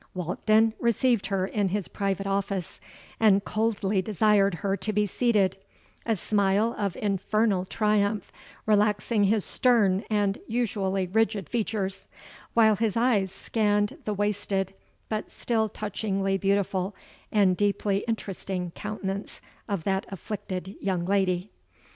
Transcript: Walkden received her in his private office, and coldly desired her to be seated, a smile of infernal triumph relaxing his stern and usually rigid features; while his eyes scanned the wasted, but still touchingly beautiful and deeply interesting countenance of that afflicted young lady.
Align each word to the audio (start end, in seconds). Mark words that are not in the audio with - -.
Walkden 0.15 0.73
received 0.79 1.27
her 1.27 1.45
in 1.45 1.69
his 1.69 1.87
private 1.87 2.25
office, 2.25 2.79
and 3.19 3.45
coldly 3.45 4.01
desired 4.01 4.55
her 4.55 4.75
to 4.75 4.91
be 4.91 5.05
seated, 5.05 5.57
a 6.07 6.15
smile 6.15 6.73
of 6.79 6.95
infernal 6.97 7.65
triumph 7.65 8.31
relaxing 8.65 9.25
his 9.25 9.45
stern 9.45 10.03
and 10.09 10.39
usually 10.47 11.05
rigid 11.05 11.47
features; 11.47 12.07
while 12.55 12.77
his 12.77 12.97
eyes 12.97 13.31
scanned 13.31 13.95
the 14.05 14.13
wasted, 14.15 14.73
but 15.07 15.29
still 15.29 15.69
touchingly 15.69 16.35
beautiful 16.35 16.95
and 17.31 17.55
deeply 17.55 17.99
interesting 18.07 18.71
countenance 18.71 19.39
of 19.69 19.83
that 19.83 20.07
afflicted 20.09 20.75
young 20.81 21.05
lady. 21.05 21.51